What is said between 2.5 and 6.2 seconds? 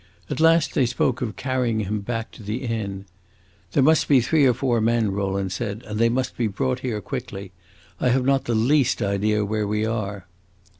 inn. "There must be three or four men," Rowland said, "and they